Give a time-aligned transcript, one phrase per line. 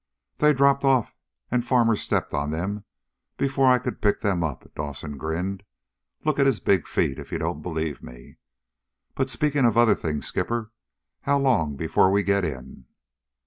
[0.39, 1.13] "They dropped off,
[1.51, 2.85] and Farmer stepped on them
[3.37, 5.61] before I could pick them up," Dawson grinned.
[6.25, 8.37] "Look at his big feet, if you don't believe me.
[9.13, 10.71] But, speaking of other things, Skipper,
[11.21, 12.87] how long before we get in?"